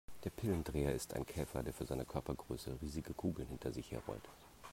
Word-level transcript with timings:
Der 0.23 0.31
Pillendreher 0.31 0.95
ist 0.95 1.13
ein 1.13 1.27
Käfer, 1.27 1.61
der 1.61 1.73
für 1.75 1.85
seine 1.85 2.05
Körpergröße 2.05 2.75
riesige 2.81 3.13
Kugeln 3.13 3.49
hinter 3.49 3.71
sich 3.71 3.91
her 3.91 4.01
rollt. 4.07 4.27